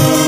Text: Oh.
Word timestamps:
Oh. 0.00 0.27